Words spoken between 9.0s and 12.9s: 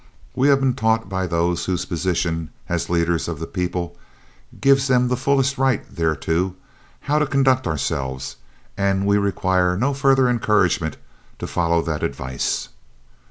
we require no further encouragement to follow that advice."